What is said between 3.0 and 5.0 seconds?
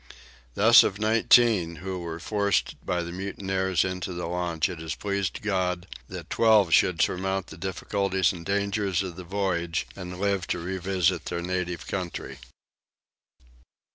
the mutineers into the launch it has